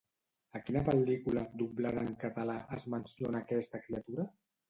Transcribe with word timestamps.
A 0.59 0.61
quina 0.67 0.79
pel·lícula, 0.85 1.43
doblada 1.61 2.05
en 2.05 2.17
català, 2.25 2.57
es 2.79 2.87
menciona 2.95 3.45
aquesta 3.45 3.85
criatura? 3.87 4.27